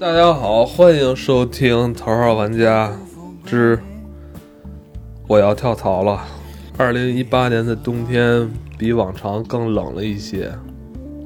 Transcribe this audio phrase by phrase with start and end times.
[0.00, 2.90] 大家好，欢迎收听《头号玩家
[3.44, 3.78] 之
[5.28, 6.12] 我要跳槽了》。
[6.78, 10.50] 二零一八年的冬天比往常更冷了一些。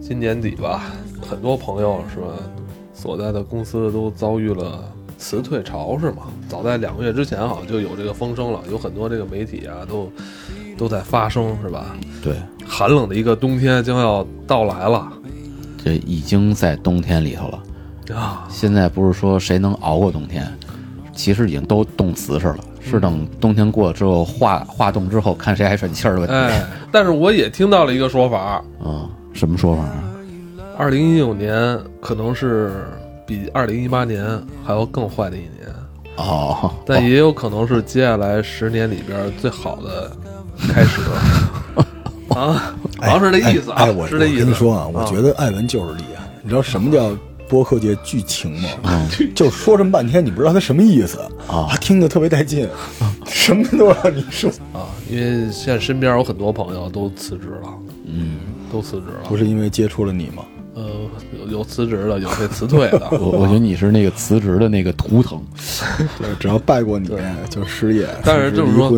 [0.00, 0.91] 今年底吧，
[1.23, 2.27] 很多朋友是吧，
[2.93, 6.25] 所在的公司都遭遇了辞退潮，是吗？
[6.48, 10.11] 早在两个月之前，好像就有这个风声了，有很多这个媒体啊，都
[10.77, 11.96] 都在发声，是吧？
[12.20, 12.34] 对，
[12.66, 15.12] 寒冷的一个冬天将要到来了
[15.79, 17.63] 这已经在冬天里头了。
[18.13, 18.46] 啊！
[18.50, 20.46] 现在不是说谁能熬过冬天，
[21.14, 26.35] 其实已经都冻瓷实了，是等冬天过了之后化化冻之后，看谁还喘气儿的问题。
[26.35, 30.04] 哎，但是我也听到了一个说法，嗯，什么说法啊？
[30.77, 32.72] 二零一九年可能是
[33.27, 34.27] 比二零一八年
[34.64, 35.72] 还要更坏的一年，
[36.16, 40.11] 哦，但也有可能是接下来十年里边最好的
[40.72, 41.00] 开始。
[42.34, 44.41] 啊，好像是这意思啊，哎，哎我是这意思。
[44.41, 46.25] 我跟你说啊，我啊觉得艾文就是厉害。
[46.42, 47.16] 你知道什么叫
[47.55, 48.69] 播客界剧情吗？
[48.83, 52.69] 嗯就说这么半天，你不知道他什么意思啊听得特别带劲，
[53.27, 54.50] 什么都让你说。
[54.72, 57.69] 啊，因为现在身边有很多朋友都辞职了，
[58.06, 58.38] 嗯，
[58.72, 59.36] 都辞职了不。
[59.36, 60.42] 是因为接触了你吗？
[60.75, 60.91] 呃，
[61.38, 63.06] 有有辞职的，有被辞退的。
[63.20, 65.41] 我我觉得你是那个辞职的那个图腾。
[66.19, 67.08] 对，只要拜过你
[67.48, 68.91] 就失业，但是辞职这么说。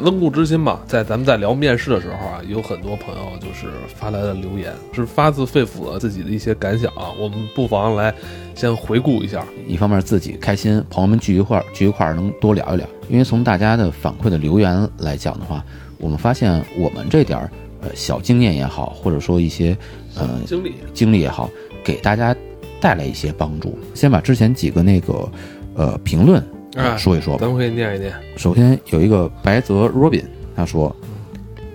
[0.00, 8.14] 温故知新吧，在咱们在聊面试的时候啊，有很多朋友就是发来的留言，是发自肺腑的自己的一些感想啊，我们不妨来
[8.54, 9.44] 先回顾一下。
[9.66, 12.86] 一方面自己开心，朋友们聚一块儿聚一块儿能多聊一聊。
[13.08, 15.64] 因为从大家的反馈的留言来讲的话，
[15.98, 19.76] 我们发现我们这点儿呃小经验也好，或者说一些
[20.14, 21.50] 呃经历经历也好，
[21.82, 22.34] 给大家
[22.80, 23.76] 带来一些帮助。
[23.94, 25.28] 先把之前几个那个
[25.74, 26.40] 呃评论、
[26.74, 27.40] 呃哎说一说吧。
[27.40, 28.12] 咱们可以念一念。
[28.36, 30.24] 首先有一个白泽 Robin，
[30.56, 30.94] 他说：“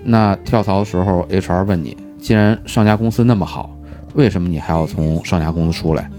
[0.03, 3.75] 那跳槽的时候，HR 问你，既然上家公司那么好，
[4.13, 6.09] 为什么你还要从上家公司出来？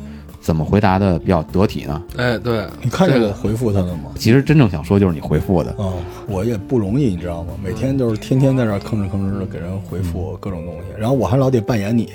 [0.41, 2.03] 怎么回答的比较得体呢？
[2.19, 4.11] 哎，对，你看见这个我回复他了吗？
[4.17, 5.95] 其实真正想说就是你回复的，啊、
[6.27, 7.55] 我也不容易，你知道吗？
[7.65, 12.11] 每天就是天天在这吭哧吭哧的给人回复各种东西，然后我还老得扮演你，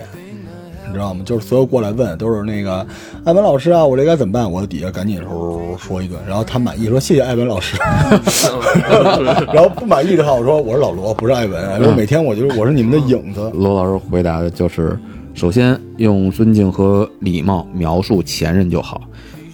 [0.90, 1.24] 你知道吗？
[1.24, 2.86] 就是所有过来问都是那个
[3.24, 4.52] 艾文老师啊，我这该怎么办？
[4.52, 7.78] 我底下赶紧说说一顿，然后他满意说谢谢艾文老师，
[9.54, 14.98] 然后不满意的话我说我是老罗，不是艾文，说每天我就是我是你们的影子，罗老师回答的就是：
[15.36, 19.02] 首先用尊敬和礼貌描述前任就好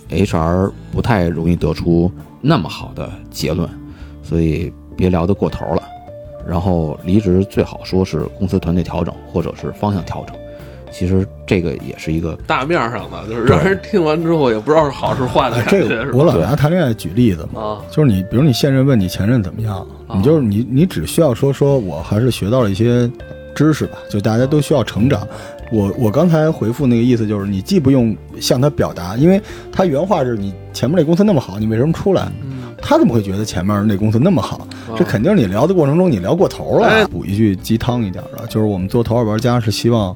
[0.10, 2.10] ，HR 不太容易得出
[2.42, 3.70] 那么好的结论，
[4.24, 5.84] 所以别聊得过头了。
[6.48, 10.36] 然后离职最好说是公司团队调整或者是方向调整，
[10.98, 19.86] 其实这个也是一个大面上的，就是让人听完之后也不知道是好是坏的感这觉，我老拿谈恋爱举例子嘛，啊，就是你，比如你现任问你前任怎么样，
[20.16, 23.12] 你就是你，你只需要说说我还是学到了一些
[23.54, 25.28] 知识吧，就大家都需要成长。
[25.70, 29.42] 我我刚才回复那个意思就是，你既不用向他表达，因为
[29.74, 32.32] 他原话是你前面那公司那么好，你为什么出来？
[32.82, 34.66] 他怎么会觉得前面那公司那么好？
[34.96, 37.08] 这肯定是你聊的过程中你聊过头哎了。
[37.08, 40.16] 补一句鸡汤一点的，就是我们做头号玩家是希望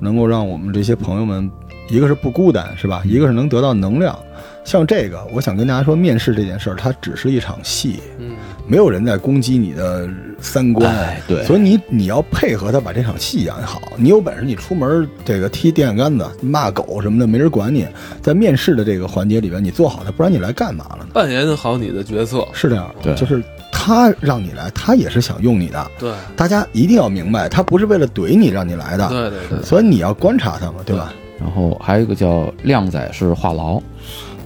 [0.00, 1.50] 能够让我们这些朋友们，
[1.88, 3.02] 一个是不孤单，是吧？
[3.04, 4.18] 一个是能得到能量。
[4.64, 8.34] 像这个，我想跟大家说，面试这件事儿，它只是一场戏，嗯，
[8.66, 10.08] 没有人在攻击你的
[10.40, 13.92] 三观，哎对所以你你要配合他把这场戏演好。
[13.98, 17.86] 你有本事，你出门这个踢电线杆子、骂狗什么的，没人管你。
[18.22, 21.08] 在面试的这个环节里边，你做好它，不然你来干嘛了呢？
[21.12, 23.44] 扮演好你的角色，是这样，对就是
[23.84, 25.90] 他让你来，他也是想用你的。
[25.98, 31.12] 对，大家一定要明白，他不是为了怼你让你来的，对对对，所以你要观察他嘛，对吧？
[31.38, 33.82] 然后还有一个叫靓仔是话痨，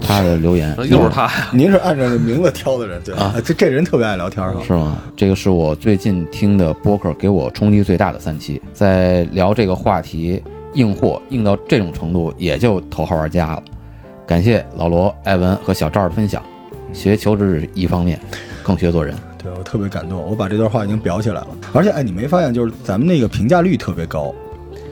[0.01, 3.23] 他的留言 又是他呀，您是按照这名字挑的人，对吧？
[3.23, 4.61] 啊这这人特别爱聊天哈。
[4.67, 4.99] 是吗？
[5.17, 8.61] 这个是我最近听的播客，给我冲击最大的三期。
[8.73, 10.43] 在聊这个话题，
[10.75, 13.63] 硬货硬到这种程度，也就头号玩家了。
[14.27, 16.43] 感谢老罗、艾文和小赵的分享。
[16.93, 18.19] 学求职是一方面，
[18.63, 19.15] 更学做人。
[19.49, 21.49] 对我特别感动，我把这段话已经裱起来了。
[21.73, 24.35] 而且，哎，你没发现就是咱们那个评价率特别高？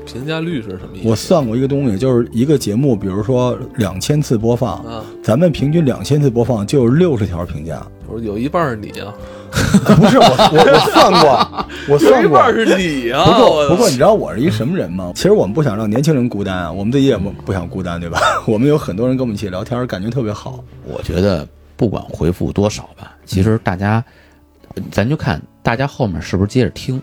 [0.06, 1.08] 评价率是什么意思？
[1.08, 7.84] 我算过一个东西，就是一个节目，比如说两千次播放，啊，咱们平均两千次播放就有六十条评价。
[8.08, 9.12] 不是有一半是你啊，
[9.96, 12.22] 不是我我我算过，我算过。
[12.22, 13.24] 一半是你啊。
[13.24, 15.10] 不过不过，你知道我是一什么人吗？
[15.14, 18.20] 其实我们不想让年轻人孤单啊，我们自己也不不想孤单，对吧？
[18.46, 20.62] 我们有很多人跟我们一起聊天，感觉特别好。
[20.84, 21.46] 我觉得
[21.76, 24.02] 不管回复多少吧，其实大家，
[24.90, 27.00] 咱就看大家后面是不是接着听。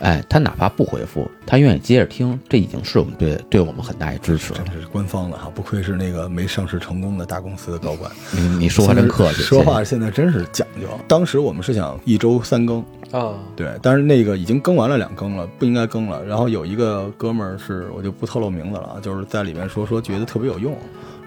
[0.00, 4.80] 哎，他哪怕不回复，他愿意接着听，这已经是我们对对我们很大的支持了这。
[4.80, 8.10] 是官方的哈，不愧是那个没上市成功的大公司的高管。
[8.32, 10.88] 你你说话真客气，说话现在真是讲究。
[11.06, 16.24] 当时我们是想一周三更，啊，对，但是那个已经更完了两更了，不应该更了。
[16.24, 20.74] 然后有一个哥们儿是我就不透露名字了啊，就是在里面说说觉得特别有用，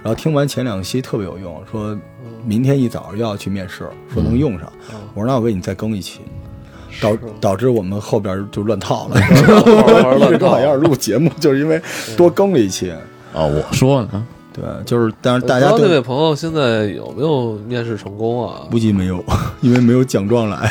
[0.04, 1.98] 然后听完前两期特别有用，说
[2.46, 4.72] 明天一早又要去面试，说能用上。
[5.14, 6.20] 我说那我为你再更一期，
[7.02, 9.16] 导导致我们后边就乱套了，
[10.78, 11.82] 录节目，就是因为
[12.18, 12.94] 多更了一期。
[13.34, 18.62] 哦，我说呢，对，就是但是大家这位朋友现在有没有面试成功啊？
[18.70, 19.24] 估计没有，
[19.62, 20.70] 因为没有奖状来。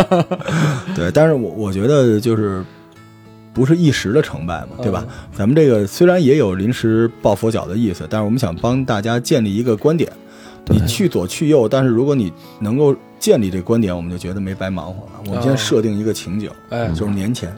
[0.94, 2.62] 对，但是我我觉得就是
[3.54, 5.06] 不是一时的成败嘛，对吧？
[5.32, 10.12] 咱们这个虽然也有临时抱佛脚的意思，但是我们想帮大家建立一个观点。
[10.66, 15.22] 你去左去右，但是如果你能够建立这观点，我们就觉得没白忙活了。
[15.26, 17.54] 我们先哦设定一个情景，哎，就是年前，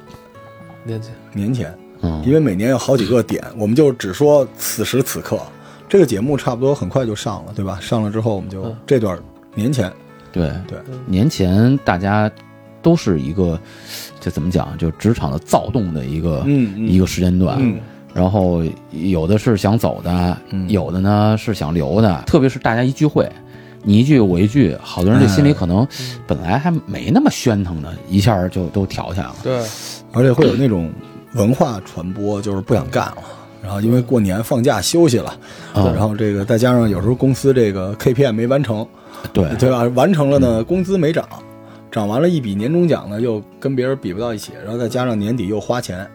[0.84, 5.40] 年前，年前，嗯，因为每年有好几个点，我们就只说此时此刻。
[5.88, 7.78] 这个节目差不多很快就上了，对吧？
[7.80, 8.76] 上了之后，我们就嗯。
[8.84, 9.16] 这段
[9.54, 9.92] 年前，
[10.32, 10.50] 对。
[10.66, 10.76] 对，
[11.06, 12.28] 年前大家
[12.82, 13.56] 都是一个，
[14.26, 14.76] 这怎么讲？
[14.76, 17.56] 就职场的躁动的一个、嗯嗯一个时间段。
[17.60, 17.78] 嗯
[18.12, 22.24] 然后有的是想走的，嗯有的呢是想留的。
[22.26, 23.30] 特别是大家一聚会，
[23.84, 25.86] 你一句我一句，好多人这心里可能
[26.26, 29.36] 本来还没那么喧腾呢，一下就都挑起来了。
[29.44, 29.62] 对，
[30.12, 30.90] 而且会有那种
[31.34, 33.18] 文化传播，就是不想干了。
[33.62, 35.38] 然后因为过年放假休息了，
[35.74, 38.84] 嗯然后这个再加上有时候公司这个 KPI 没完成，
[39.32, 39.82] 对对吧？
[39.94, 41.28] 完成了呢，工资没涨，
[41.96, 46.06] 涨完了一笔年终奖呢，又跟别人比不到一起，然后再加上年底又花钱，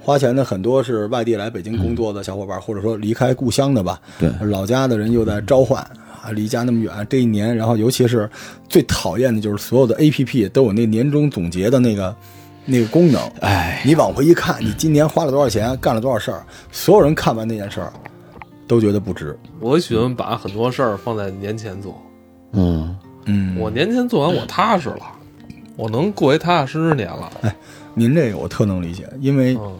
[0.00, 4.28] 花钱的很多是外地来北京工作的小伙伴，或者说离开故乡的吧，对。
[4.48, 5.80] 老家的人又在召唤
[6.20, 8.28] 啊，离家那么远，这一年，然后尤其是
[8.68, 12.16] 最讨厌的就是所有的 APP 都有那年终总结的那个
[12.64, 17.92] 那个功能，哎，你往回一看，你今年花了多少钱，干了多少事儿，所有人看完那件事儿，
[18.66, 19.38] 都觉得不值。
[19.60, 22.02] 我喜欢把很多事儿放在年前做，
[22.54, 23.56] 嗯，嗯。
[23.60, 25.02] 我年前做完我踏实了，
[25.80, 27.32] 我能过一踏踏实实年了。
[27.40, 27.56] 哎
[27.94, 29.76] 您这个我特能理解，因为嗯，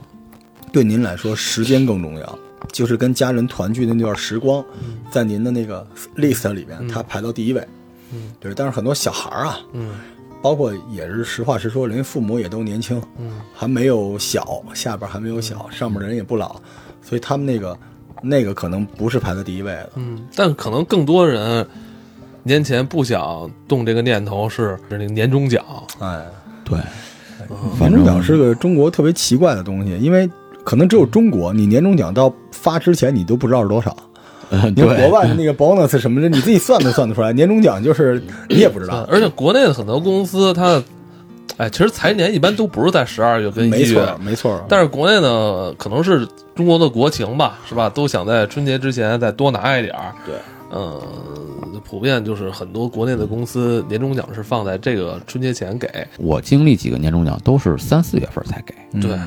[0.73, 2.39] 对您来说，时间更重要，
[2.73, 4.65] 就是跟家人团聚的那段时光，
[5.11, 5.87] 在您的那个
[6.17, 7.65] list 里边，它排到第一位。
[8.13, 8.53] 嗯，对。
[8.53, 9.91] 但是很多小孩儿啊，嗯
[10.43, 16.61] 包括也是实话实说，人家父母也都年轻，嗯，还没有小，下边还没有小，上面的人也不老，
[17.01, 17.79] 所以他们那个
[18.23, 19.93] 那个可能不是排在第一位的。
[19.95, 21.65] 嗯，但可能更多人
[22.43, 25.65] 年前不想动这个念头是是那个年终奖，
[25.99, 26.25] 哎，
[26.65, 26.79] 对，
[27.79, 30.29] 年终奖是个中国特别奇怪的东西，因为
[30.65, 33.97] 可能只有中国，你年终奖到发之前你都不知道是多少。
[34.51, 37.33] 呃你国，外的那个 bonus 什么的，你自己算都算得出来。
[37.33, 38.21] 年终奖就是
[38.51, 40.83] 你也不知道，而且国内的很多公司它，
[41.57, 44.61] 哎，其实财年一般都不是在十二月跟没一月错，没错。
[44.69, 46.27] 但是国内呢，可能是
[46.57, 47.89] 中国的国情吧，是吧？
[47.89, 50.13] 都想在春节之前再多拿一点儿。
[50.27, 50.35] 对，
[50.73, 51.01] 嗯，
[51.85, 55.89] 普遍就是很多国内的公司年终奖是放在这个春节前给。
[56.19, 59.19] 我经历几个年终奖都是三四月份才给，嗯对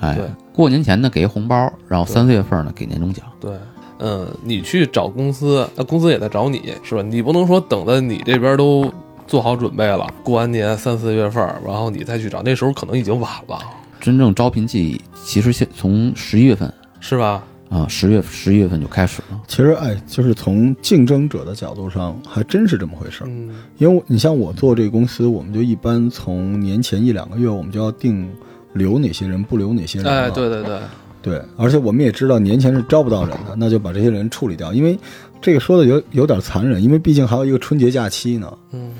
[0.00, 0.18] 哎，
[0.52, 3.24] 过年前呢给一红包，然后三四月份呢给年终奖。
[3.40, 3.52] 对，
[4.00, 7.02] 嗯，你去找公司，那公司也在找你，是吧？
[7.02, 8.92] 你不能说等到你这边都
[9.26, 13.58] 做好准备了，过完年三四月份，然后你再去找，那时候可能已经晚了，
[14.00, 16.70] 真正招聘季其实现从十一月份
[17.00, 17.42] 是吧？
[17.68, 19.40] 啊，十月十一月份就开始了。
[19.48, 23.26] 其实哎，就是从竞争者的角度上，还真是这么回事儿。
[23.26, 28.30] 嗯因为我你像我做这个公司，我们就一般从年前一两个月，我们就要定
[28.74, 30.12] 留哪些人，不留哪些人。
[30.12, 30.78] 哎，对对对，
[31.22, 34.72] 对，而且我们也知道年前是招不到人的，那就把这些人处理掉。
[34.72, 34.96] 因为
[35.40, 38.52] 这个说的有有点残忍，因为毕竟还有一个春节假期呢。
[38.72, 38.92] 嗯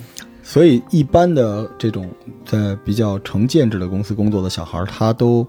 [0.47, 2.07] 所以一般的这种
[2.45, 5.45] 在比较成建制的公司工作的小孩儿，他都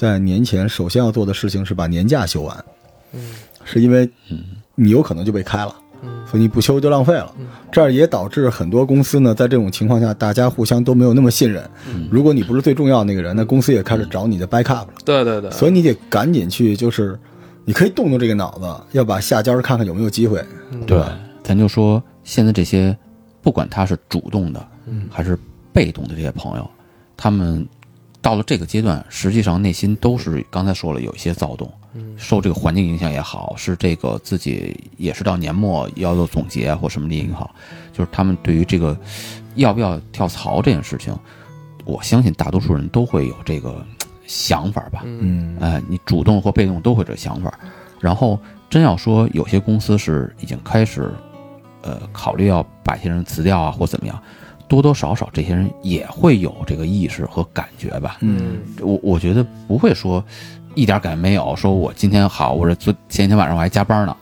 [0.00, 2.64] 在年前首先要做的事情是把年假休完，
[3.12, 3.20] 嗯。
[3.66, 4.08] 是因为
[4.74, 6.08] 你有可能就被开了，嗯。
[6.26, 7.30] 所以你不休就浪费了。
[7.70, 11.62] 这样也导致很多公司呢，在这种情况下，大家互相都没有那么信任。
[12.10, 14.88] 如果你不是最重要那个人，那公司也开始找你的 backup 了。
[15.04, 17.20] 对对对，所以你得赶紧去，就是
[17.66, 20.42] 你可以动动这个脑子，要把下家看看有没有机会。
[20.86, 20.98] 对，
[21.42, 22.96] 咱就说现在这些，
[23.42, 24.66] 不管他是主动的，
[25.10, 25.38] 还是
[25.74, 26.66] 被动的这些朋友，
[27.18, 27.68] 他们
[28.22, 31.72] 到了这个阶段，实际上内心都是刚才说了有一些躁动，
[32.16, 37.54] 受这个环境影响也好，是这个自己也是到年末要做总结或什么的也好，
[37.92, 38.96] 就是他们对于这个
[39.54, 41.16] 要不要跳槽这件事情，
[41.84, 43.84] 我相信大多数人都会有这个
[44.26, 45.02] 想法吧。
[45.04, 47.58] 嗯哎，你主动或被动都会有这想法。
[47.98, 51.12] 然后真要说有些公司是已经开始，
[51.82, 54.22] 呃，考虑要把一些人辞掉啊，或怎么样，
[54.70, 58.18] 多多少少这些人也会有这个意识和感觉吧。
[58.20, 60.24] 嗯我我觉得不会说
[60.76, 64.16] 一点感觉没有，说我今天好，我这昨前一天晚上我还加班呢，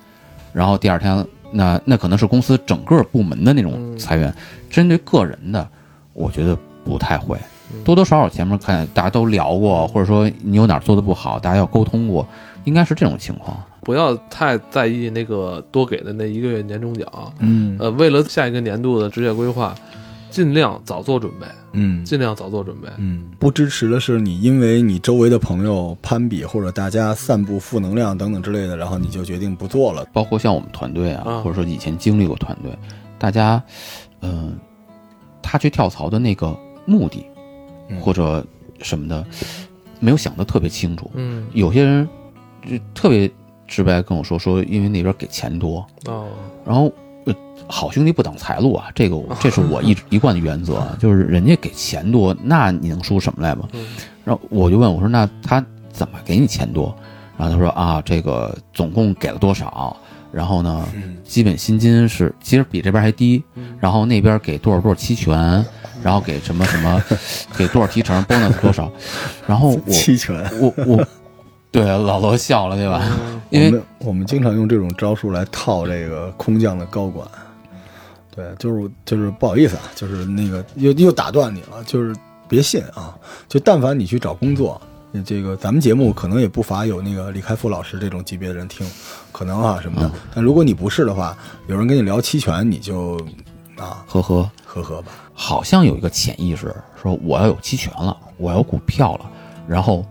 [0.54, 4.34] 然后第二天那那可能是公司整个部门的那种嗯裁员，
[4.70, 5.68] 针对个人的，
[6.14, 7.36] 我觉得不太会。
[7.84, 12.26] 多多少少前面看大家都聊过，或者说你有哪儿做的不好，大家要沟通过，
[12.64, 13.54] 应该是这种情况。
[13.82, 17.06] 不要太在意那个多给的那一个月年终奖。
[17.40, 19.74] 嗯呃，为了下一个年度的职业规划，
[20.30, 22.88] 尽量早做准备，嗯尽量早做准备。
[22.98, 30.04] 嗯，不支持的是你因为你周围的朋友攀比或者大家散布负能量等等之类的，然后你就决定不做了。
[30.12, 32.70] 包括像我们团队啊，啊或者说以前经历过团队，
[33.18, 33.62] 大家，
[34.20, 34.58] 嗯、
[35.42, 37.24] 他去跳槽的那个目的
[37.88, 38.44] 嗯或者
[38.80, 39.24] 什么的，
[40.00, 41.10] 没有想得特别清楚。
[41.14, 42.08] 嗯，有些人
[42.68, 43.30] 就特别
[43.66, 46.28] 直白跟我说，说因为那边给钱多，哦，
[46.64, 46.92] 然后。
[47.28, 47.34] 呃
[47.70, 53.68] 好兄弟不挡财路啊，这个 这是我一一贯的原则啊， 就是人家给钱多，那你能说什么来吧？
[53.74, 53.86] 嗯
[54.24, 56.94] 然后我就问我说：“那他怎么给你钱多？”
[57.38, 59.96] 然后他说：“啊，这个总共给了多少？
[60.30, 65.64] 然后呢，嗯基本薪金是其实比这边还低，嗯然后那边给多少多少期权，
[66.02, 67.02] 然后给什么什么，
[67.56, 68.92] 给多少提成，bonus 多少，
[69.46, 71.06] 然后我期权，我我，
[71.70, 73.02] 对老罗笑了，对吧？
[73.04, 77.26] 嗯 因为我们我们经常用这种招数来套这个空降的高管。
[78.30, 82.14] 对，就是就是不好意思啊，就是那个又又打断你了，就是
[82.46, 83.16] 别信啊，
[83.48, 84.80] 就但凡你去找工作，
[85.24, 88.86] 这个咱们节目可能也不乏有那个李开复老师这种级别的人听，
[89.32, 90.10] 可能啊什么的。
[90.32, 93.18] 但如果你不是的话，有人跟你聊期权，你就
[93.76, 95.08] 啊呵呵，呵呵吧。
[95.32, 96.72] 好像有一个潜意识，
[97.02, 99.30] 说我要有期权了，我要股票了，
[99.66, 100.04] 然后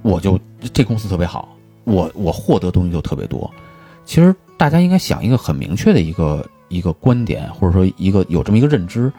[0.00, 0.38] 我就
[0.72, 1.48] 这公司特别好，
[1.84, 3.50] 我我获得东西就特别多。
[4.04, 9.12] 其实大家应该想一个很明确的一个一个观点，或者说一个有这么一个认知，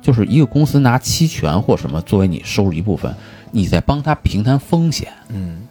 [0.00, 3.14] 就是一个公司拿期权或什么作为你收入一部分，
[3.50, 5.66] 你在帮他平摊风险，嗯。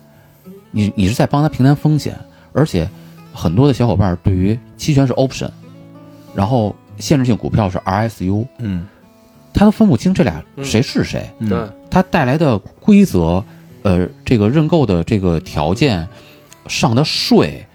[0.71, 2.15] 你你是在帮他平摊风险，
[2.51, 2.87] 而且
[3.33, 5.49] 很多的小伙伴对于期权是 option，
[6.35, 8.85] 然后限制性股票是 RSU，嗯。
[9.53, 10.65] 他都分不清这俩嗯。
[10.65, 11.49] 谁是谁，嗯。
[11.49, 13.43] 对，它带来的规则，
[13.87, 16.05] 呃，这个认购的这个条件
[16.67, 17.65] 上的税，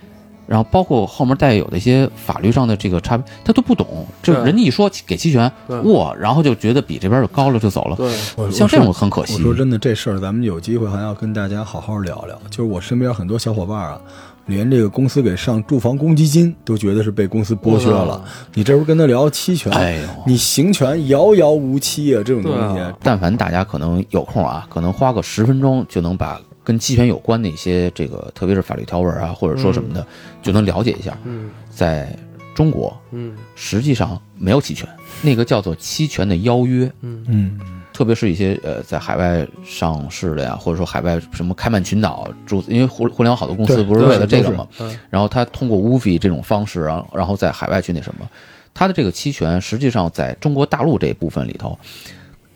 [0.46, 4.06] 然后包括后面带有的一些法律上的这个差别，他都不懂。
[4.22, 7.96] 就对人家一说给期权，对哇，然后就觉得比这边就高了就走了。
[7.96, 9.40] 对，像这种很可惜我。
[9.40, 12.38] 说真的，这事儿咱们有机会还要跟大家好好聊聊。
[12.50, 13.98] 就是我身边很多小伙伴啊，
[14.46, 18.24] 连这个公司给上住房公积金都觉得是被公司剥削了。
[18.54, 19.72] 你这不跟他聊期权？
[19.72, 22.80] 哎，你行权遥遥无期啊，这种东西。
[22.80, 30.06] 啊但凡大家可能有空啊，可能花个十分钟就能把跟期权有关的一些这个，特别是法律条文啊，或者说什么的，
[30.42, 31.16] 就能了解一下。
[31.24, 32.16] 嗯在
[32.54, 34.88] 中国，嗯实际上没有期权，
[35.22, 37.60] 那个叫做期权的邀约，嗯嗯
[37.92, 48.28] 特别是一些呃在海外上市的呀，或者说海外什么开曼群岛注册，因为互互联网好多公司不是为了这个嘛，嗯然后他通过 WUFI 这种方式，然后然后在海外去那什么，
[48.74, 51.78] 他的这个期权实际上在中国大陆这一部分里头，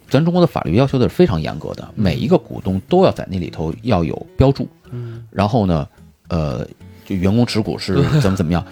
[0.08, 5.24] 咱中国的法律要求的是非常严格的，每一个股东都要在那里头要有标注，嗯。
[5.30, 5.86] 然后呢，
[6.28, 6.66] 呃，
[7.04, 8.64] 就员工持股是 怎么怎么样，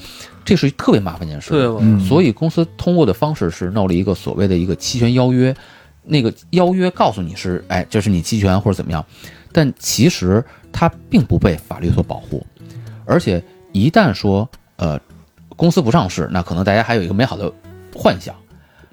[0.44, 1.50] 这是特别麻烦一件事。
[1.50, 1.66] 对
[2.00, 5.54] 所以公司通过的方式是闹了一个所谓的一个期权邀约，
[6.04, 9.04] 那个邀约告诉你是，哎，这是你期权或者怎么样，
[9.52, 12.46] 但其实它并不被法律所保护，
[13.04, 13.42] 而且
[13.72, 15.00] 一旦说呃
[15.56, 17.52] 公司不上市，那可能大家还有一个美好的
[17.94, 18.34] 幻想，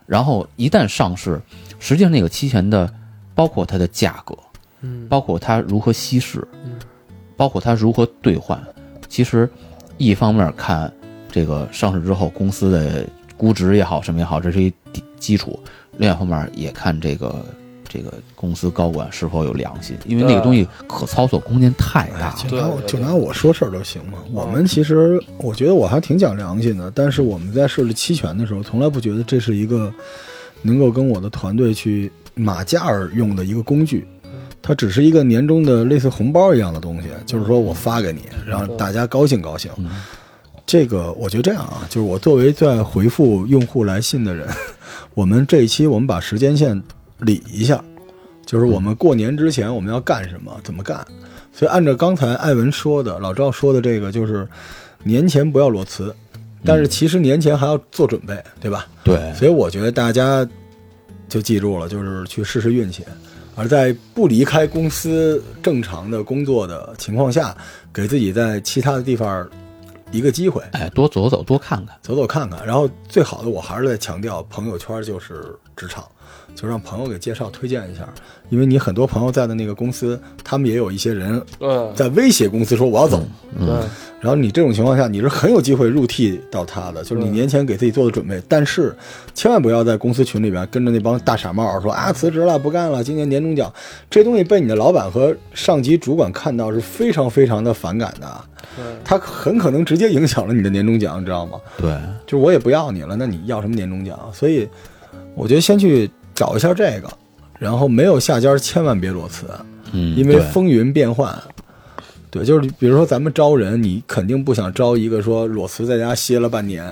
[0.05, 1.41] 然后一旦上市，
[1.79, 2.91] 实际上那个期权的
[3.35, 4.37] 包括它的价格，
[4.81, 5.07] 嗯。
[5.07, 6.79] 包括它如何稀释嗯，
[7.35, 8.61] 包括它如何兑换，
[9.09, 9.49] 其实
[9.97, 10.91] 一方面看
[11.31, 15.59] 这个上市之后公司的估值也好，什么也好，这是一基基础；
[15.98, 17.45] 另外一方面也看这个
[17.88, 22.36] 这个公司高管是否有良心，因为那个东西可操作空间太大了。
[22.48, 24.17] 就拿就拿我说事儿就行嘛。
[24.31, 29.93] 我们其实我觉得我还挺讲良心的，但是我们在设置期权的时候，从来不觉得这是一个
[30.62, 34.07] 能够跟我的团队去马价儿用的一个工具。
[34.63, 39.71] 它只是一个年终的类似红包一样的东西，就是说我发给你，让大家高兴高兴。
[39.77, 39.89] 嗯
[40.63, 44.48] 这个我觉得这样啊，就是我作为在回复用户来信的人，
[45.13, 46.81] 我们这一期我们把时间线
[47.19, 47.83] 理一下，
[48.45, 51.05] 就是我们过年之前我们要干什么，怎么干。
[51.53, 54.47] 所以按照刚才艾文说的，老赵说的这个，就是
[55.03, 56.15] 年前不要裸辞，
[56.63, 58.87] 但是其实年前还要做准备，对吧？
[59.03, 60.47] 对，所以我觉得大家
[61.27, 63.03] 就记住了，就是去试试运气，
[63.55, 67.55] 而在不离开公司正常的工作的情况下，
[67.93, 69.45] 给自己在其他的地方
[70.11, 71.97] 一个机会，哎，多走走，多看看。
[72.01, 72.65] 走走看看。
[72.65, 76.05] 然后最好的，我还是在强调，朋友圈就是职场。
[76.55, 78.07] 就让朋友给介绍推荐一下，
[78.50, 81.41] 因为你很多朋友在的那个公司，他们也有一些人
[81.95, 83.23] 在威胁公司说我要走，
[83.57, 83.67] 对，
[84.19, 88.41] 然后你这种情况下，你是很有机会入替到他的，就是你嗯年前给自己做的准备。
[88.47, 88.95] 但是，
[89.33, 93.71] 千万不要在公司群里边跟着那帮大傻帽说啊辞职了不干了，今年年终奖
[94.09, 98.41] 这东西被你的老板和上级主管看到是非常非常的反感的，
[99.03, 101.59] 他很可能直接影响了你的年终奖，你知道吗？
[101.77, 101.89] 对，
[102.27, 104.19] 就是我也不要你了，那你要什么年终奖？
[104.33, 104.67] 所以，
[105.33, 107.09] 我觉得先去找一下这个，
[107.59, 109.45] 然后没有下家千万别裸辞，
[109.91, 111.38] 嗯，因为风云变幻。
[112.29, 116.89] 对，就是比如说咱们招人，你肯定不想招一个说裸辞在家歇了半年，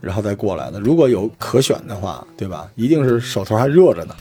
[0.00, 0.80] 然后再过来的。
[0.80, 2.68] 如果有可选的话，对吧？
[2.74, 4.16] 一定是手头还热着呢，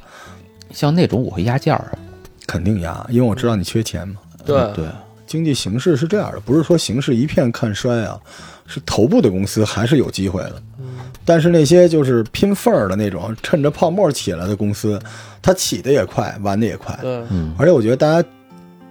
[0.72, 1.98] 像那种我会压价儿啊，
[2.46, 4.18] 肯定压，因为我知道你缺钱嘛。
[4.46, 4.86] 对对，
[5.26, 8.20] 经济形势是这样的，不是说形势一片看衰啊，
[8.66, 10.62] 是头部的公司还是有机会的。
[11.24, 15.00] 但是那些就是拼缝儿的那种，趁着泡沫起来的公司，
[15.42, 16.98] 它起的也快，玩的也快。
[17.04, 18.28] 嗯，而且我觉得大家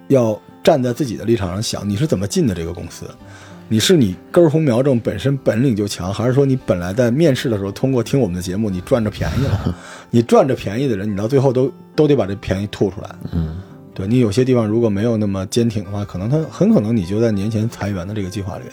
[0.09, 3.05] 要站在自己的立场上想，你是怎么进的这个公司？
[3.69, 9.77] 你是你根红苗正本身本领就强，还是说你本来在面试的时候通过听我们的节目你赚着便宜了？
[10.11, 13.11] 你赚着便宜的人，你到最后都都得把这便宜吐出来。
[13.33, 13.59] 嗯，
[13.93, 18.65] 对你有些地方如果没有那么坚挺的话，可能他很可能你就在年前裁员的这个计划里。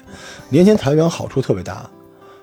[0.49, 1.89] 年前裁员好处特别大，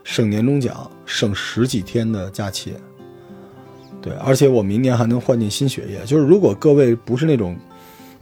[0.03, 2.75] 省年终奖，省十几天的假期。
[4.03, 6.05] 对，而且我明年还能换进新血液。
[6.05, 7.57] 就是如果各位不是那种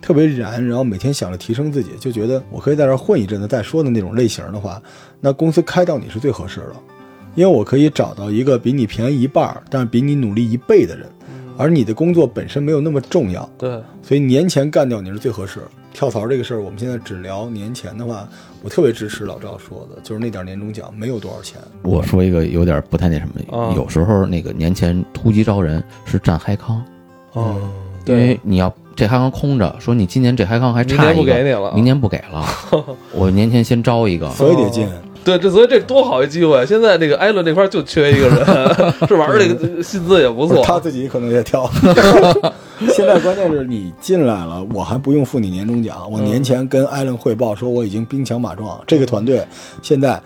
[0.01, 4.81] 特别燃，然后每天想着提升自己，就觉得我可以在这混一阵子再说的那种类型的话，
[5.21, 6.75] 那公司开到你是最合适的，
[7.35, 11.09] 因为我可以找到一个比你便宜一半，但是比你努力一倍的人，
[11.57, 13.71] 而你的工作本身没有那么重要，对，
[14.03, 15.61] 所以年前干掉你是最合适。
[15.93, 18.27] 跳槽这个事儿，我们现在只聊年前的话，
[18.63, 21.61] 我特别支持老赵说的，就是那点年终奖没有多少钱。
[21.83, 26.83] 我说一个有点不太那什么，啊有时候那个年前突击招人是占嗨康，
[27.35, 32.47] 嗯，因对为你要这嗨康空着，说你今年这嗨康还差一个，不给你了，明年不给了，
[33.13, 34.89] 我年前先招一个，所以得进。
[35.25, 36.65] 对，这所以这多好一机会！
[36.67, 38.45] 现在那个艾伦那块儿就缺一个人，
[39.09, 40.63] 是玩儿这个薪资也不错。
[40.65, 41.71] 他自己可能也跳。
[42.93, 46.11] 现在关键是你进来了，我还不用付你年终奖。
[46.11, 49.47] 我年前跟艾伦汇报说我已经兵强马壮，这个团队
[49.83, 50.21] 现在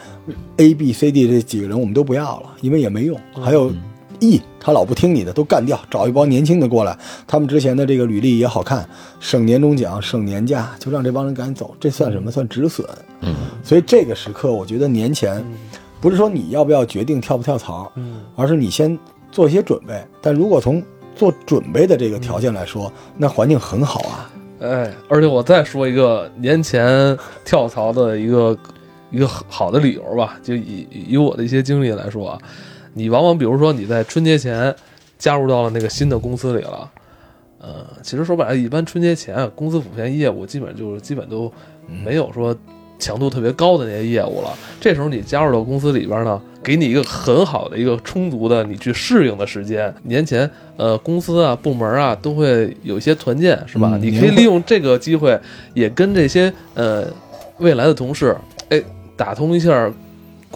[0.57, 3.21] A、B、C、D 这几个人我们都不要了，因为也没用。
[3.45, 3.71] 还有
[4.21, 6.97] E，他老不听你的，都干掉，找一帮年轻的过来。
[7.27, 8.89] 他们之前的这个履历也好看，
[9.21, 11.75] 省年终奖、省年假，就让这帮人赶紧走。
[11.79, 12.31] 这算什么？
[12.31, 12.87] 算止损。
[13.21, 15.45] 嗯，所以这个时刻，我觉得年前
[16.01, 18.99] 不是说你要不要决定跳不跳槽，嗯，而是你先
[19.31, 20.05] 做一些准备。
[20.21, 20.83] 但如果从
[21.15, 24.31] 做准备的这个条件来说，那环境很好啊。
[24.61, 28.57] 哎，而且我再说一个年前跳槽的一个
[29.11, 32.39] 一个好的理由吧，就以以我的一些经历来说啊，
[32.97, 34.75] 你往往比如说你在春节前
[35.19, 36.91] 加入到了那个新的公司里了，
[37.61, 41.53] 呃，其实说白了，一般春节前公司普遍业务基本就是基本都
[42.05, 42.57] 没有说
[42.99, 44.51] 强度特别高的那些业务了。
[44.81, 49.95] 这时候你加入到公司里边呢，给你一个很好的一个充足的你去适应的时间。
[50.05, 53.91] 年前，呃，公司啊、部门啊都会有一些团建，是吧？
[53.93, 55.39] 嗯你可以利用这个机会，
[55.75, 57.07] 也跟这些呃
[57.59, 58.35] 未来的同事，
[58.71, 58.83] 哎，
[59.17, 59.93] 打通一下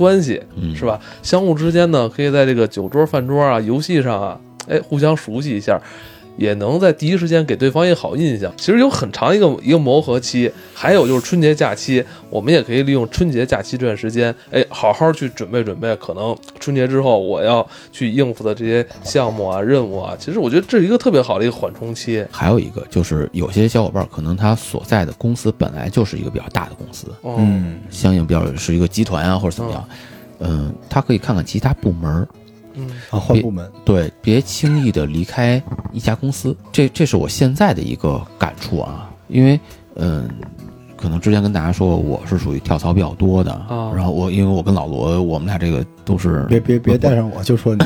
[0.00, 0.98] 关系，嗯是吧？
[1.22, 5.78] 相互之间呢，可以在这个酒桌、饭桌啊、游戏上啊，哎，互相熟悉一下，
[6.36, 8.52] 也能在第一时间给对方一个好印象。
[8.56, 15.94] 其实有很长一个一个磨合期，还有就是春节假期，我们也可以利用春节假期这段时间，哎，好好去准备准备。
[15.96, 22.24] 可能春节之后我要去应付的这些项目啊、任务啊，其实我觉得这是一个特别好的一个缓冲期。
[22.30, 29.88] 还有一个就是有些小伙伴可能他所在的公司本来就是一个比较大的公司，哦，嗯，相应比较是一个集团啊或者怎么样，
[30.38, 32.28] 嗯，他可以看看其他部门儿，
[32.74, 39.59] 嗯啊，换部门，对，别轻易的离开一家公司，这这是我现在的一个感触啊，因为
[39.96, 40.28] 嗯。
[41.02, 47.83] 可能之前跟大家说，我是属于跳槽比较多的，啊然后我因为我跟老罗，我们俩这个都是别别别带上我，就说你，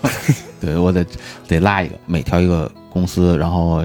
[0.60, 1.02] 对我得
[1.46, 3.82] 得拉一个，每调一个公司，然后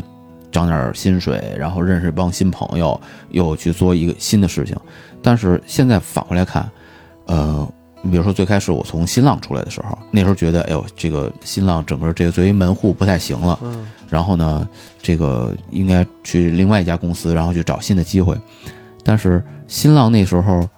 [0.51, 4.75] 涨点薪水，然后认识一帮新朋友，又去做一个新的事情。
[5.21, 6.69] 但是现在反过来看，
[7.27, 7.65] 呃，
[8.05, 14.67] 你比如说最开始我从新浪出来的时候，那时候觉得，哎呦，这个新浪整个这个作为门户不太行了，嗯然后呢，
[15.01, 18.37] 这个应该去另外一家公司，然后去找新的机会。
[19.03, 20.69] 但是新浪那时候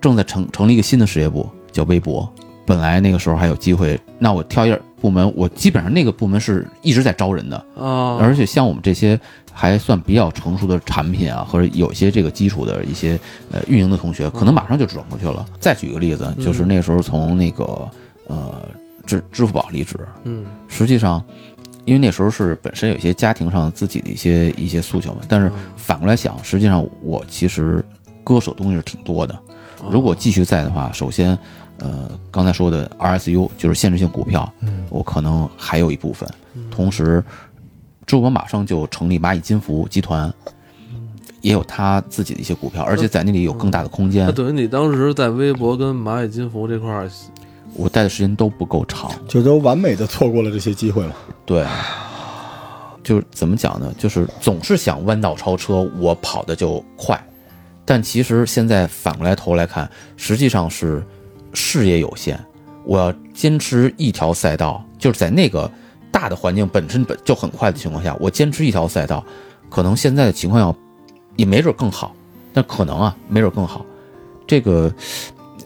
[0.00, 2.30] 正在成成立一个新的事业部，叫微博。
[2.66, 9.18] 本来那个时候还有机会，那我跳一下部门，我基本上那个部门是一直在招人的，啊，而且像我们这些
[9.52, 13.18] 还算比较成熟的产品啊，或者有一些这个基础的一些
[13.50, 15.44] 呃运营的同学，可能马上就转过去了。
[15.58, 17.88] 再举个例子，就是那时候从那个
[18.26, 18.68] 呃
[19.06, 21.22] 支支付宝离职，嗯实际上，
[21.84, 25.20] 因为那时候是本身有一些家庭上自己的一些一些诉求嘛。
[25.28, 27.84] 但是反过来想，实际上我其实
[28.22, 29.38] 割舍东西是挺多的。
[29.90, 31.36] 如果继续在的话，首先，
[31.80, 34.50] 呃，刚才说的 RSU 就是限制性股票，
[34.88, 36.28] 我可能还有一部分。
[36.70, 37.24] 同时，
[38.06, 40.32] 支付宝马上就成立蚂蚁金服集团，
[41.40, 44.32] 也有他自己的一些股票，而且在那里有更大的空间那。
[44.32, 47.10] 等于你当时在微博跟蚂蚁金服这块儿，
[47.74, 51.12] 我待的时间都不够长，就都完美的错过了这些机会嘛。
[51.46, 51.64] 对，
[53.02, 53.94] 就是怎么讲呢？
[53.96, 57.18] 就是总是想弯道超车，我跑的就快，
[57.84, 61.02] 但其实现在反过来头来看，实际上是
[61.52, 62.38] 视野有限，
[62.84, 65.70] 我要坚持一条赛道，就是在那个
[66.10, 69.24] 大的环境本身本就很快的情况下，我坚持一条赛道，
[69.68, 70.74] 可能现在的情况要
[71.36, 72.14] 也没准更好，
[72.52, 73.84] 但可能啊，没准更好。
[74.46, 74.92] 这个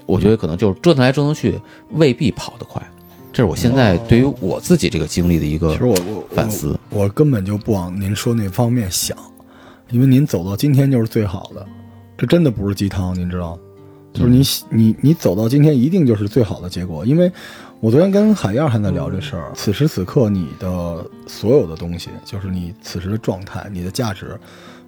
[0.07, 1.59] 我觉得可能就是折腾来折腾去，
[1.93, 2.83] 未必跑得快。
[3.33, 6.79] 这是我现在对于我自己这个经历的一个其实我我反思。
[6.91, 9.17] 我我根本就不往您说那方面想，
[9.91, 11.67] 因为您走到今天就是最好的，
[12.17, 13.63] 这真的不是鸡汤，您知道吗？
[14.15, 17.31] 就是你你你走到今天一定就是最好的结果，因为
[17.81, 19.51] 我昨天跟海燕还在聊这事儿。
[19.55, 24.39] 此时此刻，你的所有的东西，就是你此时的状态，你的价值，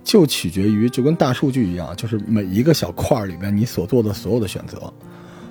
[0.05, 4.91] 就取决于就跟大数据一样，就是每一个小块儿里面你所做的所有的选择。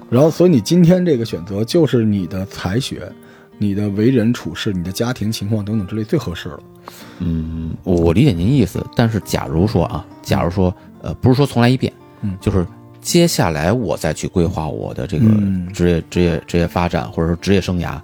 [0.09, 3.11] 然后，所以你今天这个选择就是你的才学、
[3.57, 6.59] 你的为人处事、你的家庭情况等等之类最合适了。
[7.19, 12.65] 嗯，我我理解您意思，但是假如说啊，假如说呃，不是说从来一遍，嗯就是
[13.05, 15.71] 接下来我再去规划我的这个嗯。
[15.71, 17.99] 职业、职业职业发展或者说职业生涯，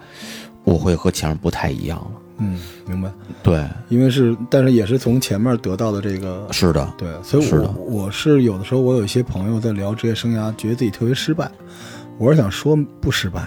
[0.63, 2.11] 我会和前面不太一样了。
[2.37, 3.09] 嗯，明白。
[3.41, 11.49] 对，因为是，但是也是从前面得到的这个，是的，对，所以我我是有的时候我有一些朋友在聊职业生涯，觉得自己特别失败，
[12.19, 13.41] 我是想说不失败，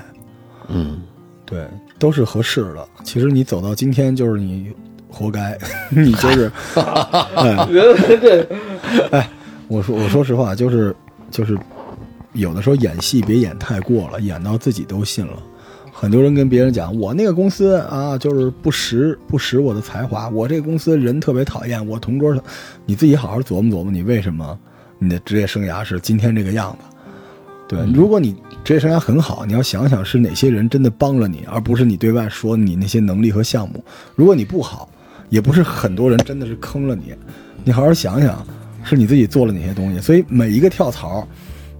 [0.67, 1.03] 嗯，
[1.47, 1.65] 对，
[2.01, 2.89] 都是合适的。
[3.05, 4.73] 其实你走到今天，就是你
[5.09, 5.57] 活该，
[5.91, 6.51] 你就是
[7.37, 7.57] 哎，
[9.13, 9.31] 哎，
[9.69, 10.95] 我说我说实话，就是
[11.35, 11.59] 就是
[12.33, 15.43] 有的时候演戏别演太过了，演到自己都信了。
[15.93, 22.41] 很多人跟别人讲，我那个公司啊，就是不识不识我的才华，我这个公司人特别讨厌，我同桌，
[22.87, 24.57] 你自己好好琢磨琢磨，你为什么
[25.01, 26.97] 你的职业生涯是今天这个样子？
[27.67, 33.83] 对，如果你职业生涯很好，你要想想是哪些人真的帮了你，而不是你对外说你那些能力和项目。
[34.15, 34.89] 如果你不好，
[35.31, 37.13] 也不是很多人真的是坑了你，
[37.65, 38.47] 你好好想想，
[38.85, 40.01] 是你自己做了哪些东西。
[40.01, 41.27] 所以每一个跳槽，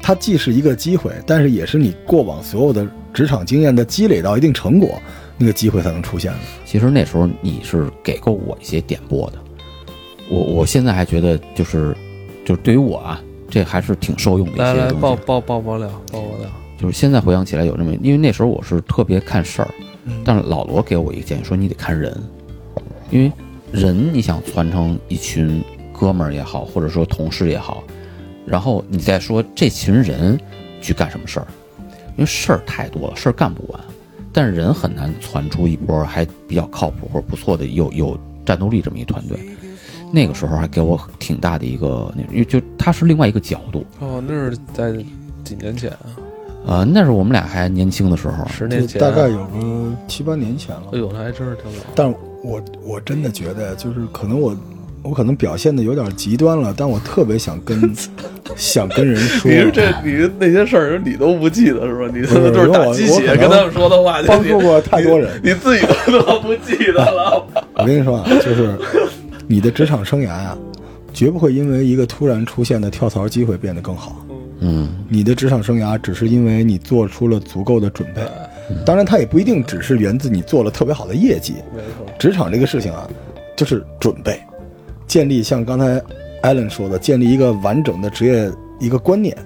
[0.01, 5.01] 它既是一个机会，但是也是你过往所有的职场经验的积累到一定成果，
[5.39, 6.39] 那个机会才能出现的。
[6.65, 9.39] 其实那时候你是给过我一些点拨的，
[10.29, 11.97] 我我现在还觉得就是
[12.45, 15.03] 就是对于我啊，这还是挺受用的一来来些东西。
[15.03, 16.49] 爆爆爆爆料，爆爆料。
[16.77, 19.69] 就是现在回想起来有这么，因为那时候我是特别看事儿，
[20.25, 22.13] 但是老罗给我一个建议说你得看人，
[23.11, 23.33] 因为
[23.71, 25.63] 人你想传承一群
[26.05, 27.83] 哥们儿也好，或者说同事也好，
[28.45, 30.39] 然后你再说这群人
[30.83, 31.47] 去干什么事儿，
[31.79, 33.81] 因为事儿太多了，事儿干不完，
[34.31, 39.39] 但是人很难攒出一波还比较靠谱或者不错的有有战斗力这么一团队。
[40.13, 44.93] 那个时候还给我挺大的一个那，因为就他是另外一个角度，哦，那是在
[45.43, 46.13] 几年前啊，
[46.67, 50.89] 呃，那是我们俩还年轻的时候，十年前，大概有个七八年前了。
[50.93, 51.85] 哎呦，那还真是挺老。
[51.95, 54.55] 但我我真的觉得，就是可能我
[55.05, 57.95] 我可能表现的有点极端了，但我特别想跟
[58.57, 62.11] 想跟人说，你是这你那些事儿你都不记得是吧？
[62.13, 65.41] 你他妈不是都是打鸡血跟他们说的话，帮助过太多人。
[65.43, 67.47] 你自己都他妈不记得了。
[67.77, 68.77] 我跟你说啊，就是
[69.47, 70.59] 你的职场生涯啊、
[71.13, 74.25] 绝不会因为一个突然出现的跳槽机会变得更好。
[74.61, 74.89] 嗯。
[75.09, 78.23] 你的职场生涯只是因为你做出了足够的准备，
[78.85, 81.55] 当然它也不一定只是源自你做了特别好的业绩。
[81.75, 83.09] 没错，职场这个事情啊，
[83.55, 84.41] 就是准备，
[85.07, 86.03] 建立像刚才
[86.43, 89.37] 艾伦说的，建立一个完整的职业一个观念，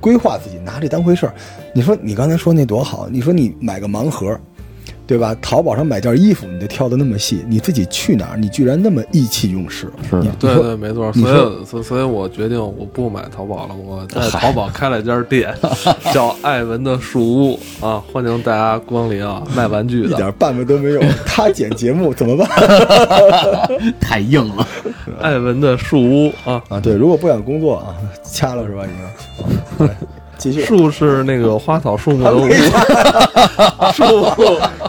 [0.00, 1.34] 规划自己，拿这当回事儿。
[1.72, 4.38] 你说你刚才说那多好，你说你买个盲盒，
[5.06, 5.36] 对吧？
[5.42, 9.90] 淘宝上买件衣服，你就挑的那么细，你自己去哪儿，你居然那么意气用事。
[10.08, 11.12] 是对对，没错。
[11.12, 15.54] 所以所以所以我决定我不买淘宝了，我在淘宝开了一家店，
[16.12, 20.08] 叫艾文的树屋啊，欢迎大家光临啊，卖玩具的。
[20.08, 22.48] 一点办法都没有， 他剪节目怎么办
[24.00, 24.66] 太硬了。
[25.20, 26.80] 艾文的树屋啊，啊？
[26.80, 28.84] 对，如果不想工作啊，掐了是吧？
[28.84, 29.88] 已经，对
[30.44, 30.62] 继续。
[30.62, 32.46] 树是那个花草树木的屋，
[33.94, 34.04] 树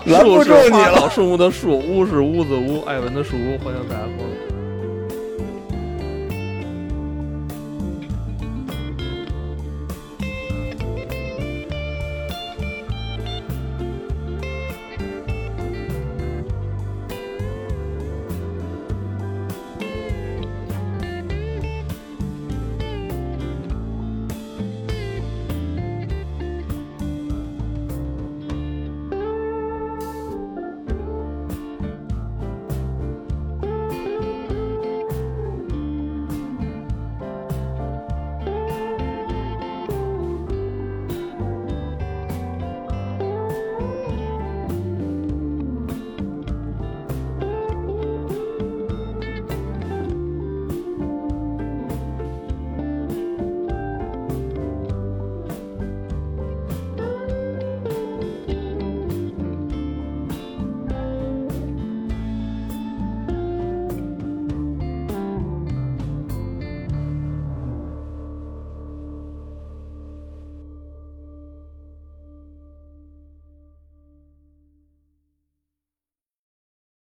[0.05, 4.34] 拦不树是花草树木的树，屋是屋子屋，艾文的树屋，欢迎大家光临。